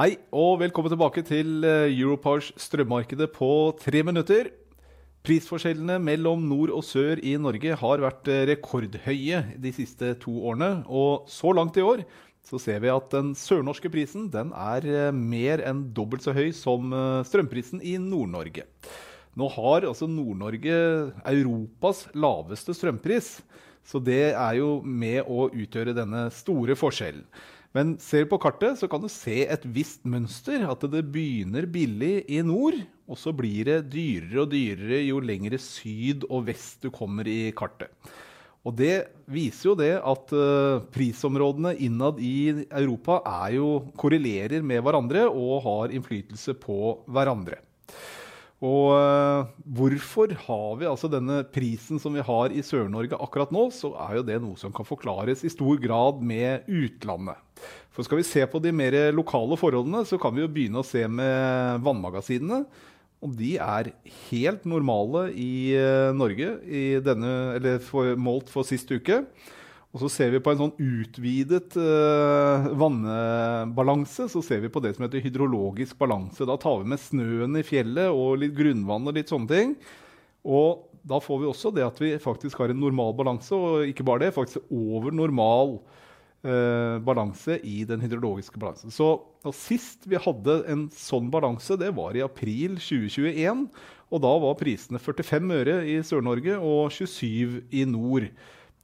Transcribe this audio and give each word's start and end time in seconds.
Hei 0.00 0.14
og 0.32 0.62
velkommen 0.62 0.88
tilbake 0.88 1.20
til 1.28 1.60
eh, 1.68 1.90
Europars 1.92 2.46
strømmarkedet 2.56 3.26
på 3.34 3.48
tre 3.76 4.00
minutter. 4.00 4.46
Prisforskjellene 5.28 5.98
mellom 6.00 6.46
nord 6.48 6.70
og 6.72 6.86
sør 6.88 7.20
i 7.20 7.34
Norge 7.36 7.76
har 7.76 8.00
vært 8.00 8.30
eh, 8.32 8.46
rekordhøye 8.48 9.42
de 9.60 9.72
siste 9.76 10.14
to 10.22 10.32
årene. 10.38 10.70
Og 10.88 11.28
så 11.28 11.52
langt 11.52 11.76
i 11.76 11.84
år 11.84 12.06
så 12.48 12.56
ser 12.64 12.80
vi 12.80 12.88
at 12.88 13.12
den 13.12 13.34
sørnorske 13.36 13.92
prisen 13.92 14.30
den 14.32 14.54
er 14.56 14.88
eh, 14.88 15.12
mer 15.12 15.60
enn 15.68 15.90
dobbelt 15.92 16.24
så 16.24 16.32
høy 16.32 16.48
som 16.56 16.96
strømprisen 17.28 17.84
i 17.84 17.98
Nord-Norge. 18.00 18.64
Nå 19.36 19.52
har 19.52 19.84
altså 19.84 20.08
Nord-Norge 20.08 20.80
Europas 21.28 22.06
laveste 22.16 22.72
strømpris, 22.72 23.34
så 23.86 24.00
det 24.02 24.32
er 24.32 24.58
jo 24.58 24.78
med 24.84 25.24
å 25.26 25.48
utgjøre 25.48 25.96
denne 25.96 26.28
store 26.34 26.76
forskjellen. 26.78 27.24
Men 27.76 27.92
ser 28.02 28.24
du 28.24 28.32
på 28.32 28.40
kartet, 28.42 28.80
så 28.80 28.88
kan 28.90 29.02
du 29.02 29.06
se 29.10 29.44
et 29.46 29.62
visst 29.70 30.02
mønster. 30.08 30.64
At 30.66 30.82
det 30.90 31.04
begynner 31.14 31.68
billig 31.70 32.24
i 32.26 32.40
nord, 32.42 32.80
og 33.06 33.18
så 33.18 33.30
blir 33.34 33.68
det 33.68 33.92
dyrere 33.92 34.42
og 34.42 34.50
dyrere 34.50 35.04
jo 35.06 35.20
lengre 35.22 35.58
syd 35.62 36.26
og 36.28 36.48
vest 36.48 36.82
du 36.82 36.90
kommer 36.94 37.30
i 37.30 37.52
kartet. 37.54 37.94
Og 38.66 38.74
det 38.76 39.06
viser 39.30 39.70
jo 39.70 39.76
det 39.78 39.92
at 39.96 40.34
uh, 40.36 40.82
prisområdene 40.92 41.72
innad 41.80 42.18
i 42.20 42.66
Europa 42.66 43.22
jo, 43.54 43.86
korrelerer 43.96 44.60
med 44.66 44.82
hverandre 44.84 45.24
og 45.30 45.62
har 45.64 45.94
innflytelse 45.96 46.58
på 46.60 46.98
hverandre. 47.08 47.62
Og 48.60 48.90
uh, 48.92 49.48
hvorfor 49.64 50.34
har 50.36 50.74
vi 50.76 50.88
altså 50.88 51.08
denne 51.08 51.38
prisen 51.48 52.00
som 52.00 52.12
vi 52.12 52.24
har 52.24 52.52
i 52.52 52.60
Sør-Norge 52.64 53.16
akkurat 53.16 53.52
nå, 53.56 53.70
så 53.72 53.94
er 54.04 54.18
jo 54.18 54.24
det 54.28 54.36
noe 54.44 54.60
som 54.60 54.74
kan 54.76 54.84
forklares 54.84 55.46
i 55.48 55.52
stor 55.52 55.80
grad 55.80 56.20
med 56.20 56.68
utlandet. 56.68 57.40
For 57.90 58.04
skal 58.04 58.20
vi 58.20 58.28
se 58.28 58.44
på 58.48 58.60
de 58.60 58.72
mer 58.76 58.96
lokale 59.16 59.56
forholdene, 59.60 60.04
så 60.04 60.20
kan 60.20 60.36
vi 60.36 60.44
jo 60.44 60.52
begynne 60.52 60.82
å 60.82 60.86
se 60.86 61.06
med 61.08 61.80
vannmagasinene. 61.86 62.66
Og 63.24 63.32
de 63.36 63.54
er 63.60 63.90
helt 64.28 64.68
normale 64.68 65.26
i 65.32 65.72
uh, 65.80 66.12
Norge, 66.16 66.52
i 66.68 66.84
denne, 67.04 67.32
eller 67.56 67.80
for, 67.84 68.12
målt 68.20 68.52
for 68.52 68.68
sist 68.68 68.92
uke. 68.92 69.22
Og 69.90 70.04
så 70.04 70.08
ser 70.12 70.28
vi 70.30 70.38
på 70.42 70.52
en 70.52 70.60
sånn 70.60 70.76
utvidet 70.78 71.74
uh, 71.74 72.68
vannbalanse, 72.78 74.28
så 74.30 74.42
ser 74.46 74.62
vi 74.62 74.70
på 74.70 74.82
det 74.84 74.92
som 74.94 75.02
heter 75.06 75.24
hydrologisk 75.24 75.98
balanse. 75.98 76.46
Da 76.46 76.54
tar 76.62 76.78
vi 76.82 76.92
med 76.92 77.02
snøen 77.02 77.58
i 77.58 77.64
fjellet 77.66 78.14
og 78.14 78.38
litt 78.44 78.54
grunnvann 78.54 79.10
og 79.10 79.18
litt 79.18 79.32
sånne 79.32 79.50
ting. 79.50 79.72
Og 80.46 80.86
da 81.02 81.18
får 81.22 81.40
vi 81.42 81.48
også 81.50 81.72
det 81.74 81.82
at 81.88 81.98
vi 81.98 82.12
faktisk 82.22 82.60
har 82.62 82.70
en 82.70 82.78
normal 82.78 83.16
balanse, 83.18 83.50
og 83.56 83.88
ikke 83.90 84.06
bare 84.06 84.28
det, 84.28 84.36
faktisk 84.36 84.70
over 84.70 85.10
normal 85.16 85.80
uh, 86.46 87.02
balanse 87.02 87.58
i 87.66 87.82
den 87.88 88.04
hydrologiske 88.04 88.62
balansen. 88.62 88.94
Så 88.94 89.16
sist 89.56 90.06
vi 90.06 90.20
hadde 90.22 90.60
en 90.70 90.86
sånn 90.94 91.32
balanse, 91.34 91.74
det 91.80 91.90
var 91.98 92.14
i 92.14 92.22
april 92.22 92.78
2021. 92.78 93.66
Og 94.10 94.22
da 94.22 94.32
var 94.42 94.56
prisene 94.58 95.02
45 95.02 95.52
øre 95.58 95.76
i 95.86 95.98
Sør-Norge 96.06 96.56
og 96.62 96.94
27 96.94 97.60
i 97.74 97.84
nord. 97.90 98.30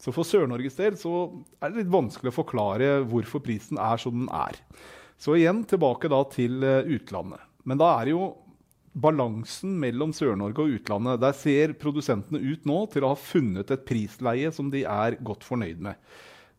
Så 0.00 0.12
for 0.12 0.28
Sør-Norges 0.28 0.76
del 0.76 0.96
er 0.96 1.70
det 1.70 1.80
litt 1.80 1.92
vanskelig 1.92 2.32
å 2.32 2.38
forklare 2.42 2.90
hvorfor 3.08 3.42
prisen 3.44 3.80
er 3.80 4.00
som 4.00 4.16
den 4.18 4.28
er. 4.32 4.58
Så 5.16 5.38
igjen 5.38 5.62
tilbake 5.64 6.10
til 6.34 6.64
eh, 6.64 6.84
utlandet. 6.98 7.40
Men 7.64 7.80
da 7.80 7.94
er 7.96 8.04
det 8.04 8.12
jo 8.12 8.34
balansen 8.96 9.74
mellom 9.80 10.12
Sør-Norge 10.16 10.62
og 10.64 10.76
utlandet. 10.78 11.20
Der 11.20 11.36
ser 11.36 11.74
produsentene 11.80 12.40
ut 12.40 12.68
nå 12.68 12.84
til 12.92 13.04
å 13.04 13.12
ha 13.14 13.18
funnet 13.20 13.72
et 13.72 13.86
prisleie 13.88 14.52
som 14.52 14.70
de 14.72 14.84
er 14.88 15.18
godt 15.24 15.44
fornøyd 15.44 15.82
med. 15.88 15.96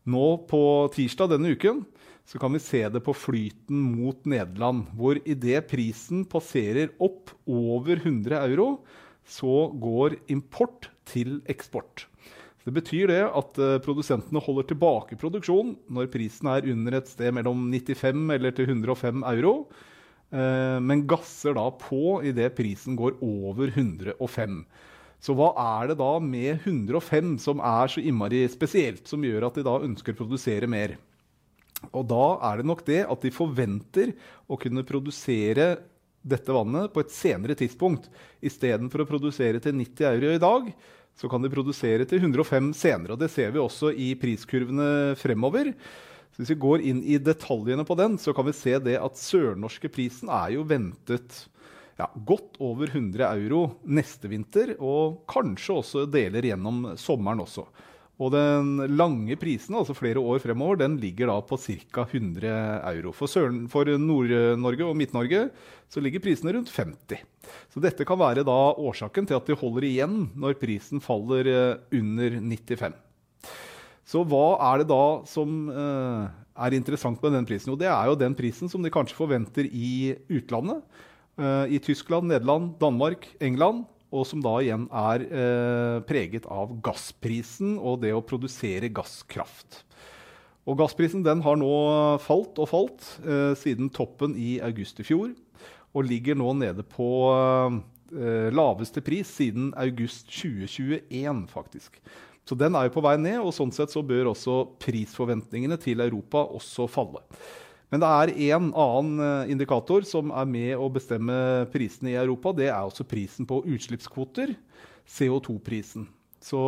Nå 0.08 0.26
på 0.48 0.60
tirsdag 0.94 1.34
denne 1.34 1.52
uken 1.54 1.82
så 2.28 2.40
kan 2.40 2.52
vi 2.52 2.60
se 2.60 2.82
det 2.92 3.00
på 3.04 3.14
flyten 3.16 3.80
mot 3.94 4.26
Nederland, 4.28 4.90
hvor 4.98 5.16
idet 5.24 5.62
prisen 5.70 6.26
passerer 6.28 6.92
opp 7.00 7.32
over 7.48 7.96
100 8.02 8.36
euro, 8.42 8.82
så 9.24 9.70
går 9.72 10.18
import 10.32 10.90
til 11.08 11.38
eksport. 11.48 12.04
Det 12.68 12.74
betyr 12.76 13.08
det 13.08 13.22
at 13.24 13.58
uh, 13.62 13.78
produsentene 13.80 14.42
holder 14.44 14.66
tilbake 14.68 15.16
produksjon 15.16 15.72
når 15.88 16.10
prisen 16.12 16.50
er 16.52 16.66
under 16.68 16.98
et 16.98 17.08
sted 17.08 17.32
mellom 17.32 17.62
95 17.72 18.26
eller 18.34 18.52
til 18.52 18.68
105 18.68 19.22
euro, 19.30 19.54
uh, 20.36 20.76
men 20.84 21.06
gasser 21.08 21.56
da 21.56 21.64
på 21.80 22.18
idet 22.28 22.52
prisen 22.58 22.98
går 22.98 23.16
over 23.24 23.72
105. 23.72 24.60
Så 25.16 25.32
hva 25.34 25.48
er 25.80 25.90
det 25.90 25.96
da 26.02 26.10
med 26.20 26.60
105 26.60 27.38
som 27.42 27.64
er 27.64 27.88
så 27.88 28.04
innmari 28.04 28.44
spesielt, 28.52 29.08
som 29.08 29.24
gjør 29.24 29.48
at 29.48 29.56
de 29.56 29.64
da 29.64 29.78
ønsker 29.88 30.12
å 30.12 30.20
produsere 30.20 30.68
mer? 30.68 30.98
Og 31.88 32.04
da 32.10 32.26
er 32.50 32.60
det 32.60 32.68
nok 32.68 32.84
det 32.84 33.00
at 33.08 33.24
de 33.24 33.32
forventer 33.32 34.12
å 34.44 34.60
kunne 34.60 34.84
produsere 34.84 35.78
dette 36.28 36.52
vannet 36.52 36.92
på 36.92 37.00
et 37.00 37.14
senere 37.14 37.56
tidspunkt, 37.56 38.10
istedenfor 38.44 39.06
å 39.06 39.08
produsere 39.08 39.62
til 39.62 39.78
90 39.78 40.08
euro 40.12 40.36
i 40.36 40.42
dag 40.42 40.72
så 41.18 41.28
kan 41.30 41.42
de 41.42 41.50
produsere 41.50 42.06
til 42.06 42.22
105 42.22 42.70
senere. 42.78 43.16
og 43.16 43.18
Det 43.18 43.30
ser 43.32 43.50
vi 43.54 43.58
også 43.58 43.90
i 43.90 44.12
priskurvene 44.18 45.16
fremover. 45.18 45.72
Så 46.30 46.42
hvis 46.42 46.52
vi 46.54 46.62
går 46.62 46.84
inn 46.86 47.02
i 47.02 47.18
detaljene 47.18 47.82
på 47.86 47.96
den, 47.98 48.14
så 48.22 48.34
kan 48.36 48.46
vi 48.46 48.54
se 48.54 48.76
det 48.78 48.94
at 49.02 49.18
sørnorske 49.18 49.90
prisen 49.90 50.30
er 50.30 50.54
jo 50.54 50.62
ventet 50.68 51.40
ja, 51.98 52.06
godt 52.14 52.60
over 52.62 52.86
100 52.86 53.26
euro 53.26 53.64
neste 53.82 54.30
vinter, 54.30 54.76
og 54.78 55.24
kanskje 55.30 55.80
også 55.80 56.04
deler 56.06 56.46
gjennom 56.46 56.92
sommeren 56.94 57.42
også. 57.42 57.66
Og 58.18 58.32
den 58.34 58.80
lange 58.98 59.36
prisen, 59.38 59.76
altså 59.78 59.94
flere 59.94 60.18
år 60.18 60.40
fremover, 60.42 60.80
den 60.80 60.96
ligger 60.98 61.30
da 61.30 61.36
på 61.46 61.58
ca. 61.62 62.02
100 62.02 62.50
euro. 62.90 63.12
For, 63.14 63.30
for 63.70 63.90
Nord-Norge 63.94 64.86
og 64.88 64.96
Midt-Norge 64.98 65.44
så 65.86 66.02
ligger 66.02 66.24
prisene 66.24 66.56
rundt 66.56 66.72
50. 66.74 67.22
Så 67.70 67.82
dette 67.82 68.06
kan 68.08 68.18
være 68.18 68.42
da 68.46 68.56
årsaken 68.74 69.28
til 69.28 69.38
at 69.38 69.46
de 69.46 69.56
holder 69.60 69.86
igjen 69.86 70.24
når 70.34 70.58
prisen 70.58 71.02
faller 71.02 71.46
eh, 71.52 71.76
under 71.94 72.40
95. 72.42 72.98
Så 74.08 74.24
hva 74.26 74.46
er 74.72 74.80
det 74.80 74.88
da 74.90 75.04
som 75.28 75.68
uh, 75.68 76.26
er 76.58 76.74
interessant 76.74 77.20
med 77.22 77.36
den 77.36 77.46
prisen? 77.46 77.70
Jo, 77.70 77.78
det 77.78 77.90
er 77.92 78.08
jo 78.08 78.16
den 78.18 78.34
prisen 78.34 78.70
som 78.72 78.82
de 78.82 78.90
kanskje 78.90 79.18
forventer 79.18 79.68
i 79.68 80.16
utlandet. 80.32 80.80
Uh, 81.38 81.68
I 81.70 81.78
Tyskland, 81.84 82.32
Nederland, 82.32 82.72
Danmark, 82.80 83.28
England 83.38 83.84
og 84.08 84.24
som 84.28 84.40
da 84.44 84.54
igjen 84.62 84.86
er 84.94 85.24
eh, 85.26 85.98
preget 86.08 86.46
av 86.48 86.72
gassprisen 86.84 87.76
og 87.76 88.00
det 88.04 88.14
å 88.16 88.24
produsere 88.24 88.88
gasskraft. 88.92 89.82
Og 90.68 90.78
gassprisen 90.80 91.24
den 91.24 91.42
har 91.44 91.56
nå 91.60 91.72
falt 92.24 92.58
og 92.60 92.70
falt 92.70 93.04
eh, 93.24 93.52
siden 93.56 93.92
toppen 93.92 94.36
i 94.36 94.58
august 94.64 95.00
i 95.00 95.06
fjor, 95.06 95.32
og 95.96 96.08
ligger 96.08 96.36
nå 96.36 96.52
nede 96.60 96.84
på 96.84 97.08
eh, 97.32 98.48
laveste 98.52 99.04
pris 99.04 99.28
siden 99.40 99.70
august 99.80 100.28
2021, 100.32 101.46
faktisk. 101.52 102.00
Så 102.48 102.56
den 102.56 102.76
er 102.76 102.88
jo 102.88 102.94
på 102.96 103.04
vei 103.04 103.16
ned, 103.20 103.42
og 103.42 103.52
sånn 103.52 103.72
sett 103.76 103.92
så 103.92 104.00
bør 104.04 104.30
også 104.32 104.62
prisforventningene 104.80 105.76
til 105.80 106.00
Europa 106.00 106.46
også 106.56 106.88
falle. 106.88 107.20
Men 107.88 108.02
det 108.02 108.08
er 108.08 108.34
en 108.52 108.68
annen 108.76 109.22
eh, 109.24 109.50
indikator 109.54 110.04
som 110.08 110.32
er 110.36 110.48
med 110.48 110.74
å 110.76 110.90
bestemme 110.92 111.38
prisene 111.72 112.12
i 112.12 112.18
Europa. 112.20 112.52
Det 112.52 112.68
er 112.68 112.82
også 112.82 113.06
prisen 113.08 113.48
på 113.48 113.62
utslippskvoter, 113.64 114.52
CO2-prisen. 115.08 116.04
Så 116.44 116.60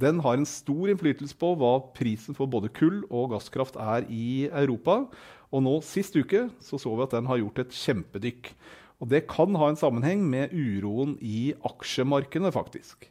den 0.00 0.22
har 0.24 0.38
en 0.38 0.48
stor 0.48 0.92
innflytelse 0.92 1.36
på 1.36 1.52
hva 1.60 1.74
prisen 1.96 2.36
for 2.38 2.48
både 2.50 2.70
kull 2.72 3.02
og 3.10 3.34
gasskraft 3.34 3.76
er 3.82 4.06
i 4.08 4.46
Europa. 4.48 5.02
Og 5.50 5.66
nå 5.66 5.74
sist 5.84 6.14
uke 6.16 6.46
så, 6.62 6.78
så 6.78 6.94
vi 6.94 7.04
at 7.04 7.18
den 7.18 7.28
har 7.28 7.42
gjort 7.42 7.60
et 7.64 7.76
kjempedykk. 7.76 8.54
Og 9.00 9.10
det 9.10 9.24
kan 9.32 9.56
ha 9.58 9.70
en 9.70 9.80
sammenheng 9.80 10.22
med 10.28 10.54
uroen 10.54 11.16
i 11.24 11.52
aksjemarkedene, 11.66 12.52
faktisk. 12.54 13.08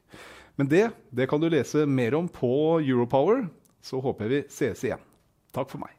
Men 0.60 0.70
det, 0.72 0.88
det 1.12 1.30
kan 1.32 1.42
du 1.42 1.50
lese 1.52 1.86
mer 1.90 2.18
om 2.18 2.30
på 2.32 2.80
Europower. 2.80 3.48
Så 3.84 4.02
håper 4.04 4.28
jeg 4.28 4.34
vi 4.34 4.44
sees 4.54 4.84
igjen. 4.86 5.08
Takk 5.56 5.72
for 5.72 5.82
meg. 5.84 5.99